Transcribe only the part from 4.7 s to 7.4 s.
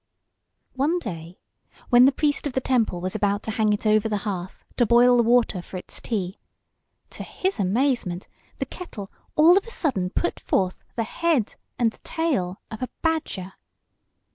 to boil the water for his tea, to